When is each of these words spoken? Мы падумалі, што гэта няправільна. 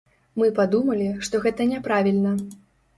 Мы 0.41 0.47
падумалі, 0.59 1.11
што 1.29 1.45
гэта 1.47 1.71
няправільна. 1.77 2.37